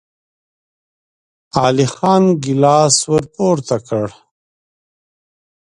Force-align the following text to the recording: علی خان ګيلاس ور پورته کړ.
علی 1.63 1.87
خان 1.95 2.23
ګيلاس 2.43 2.95
ور 3.09 3.23
پورته 3.33 3.77
کړ. 3.87 4.07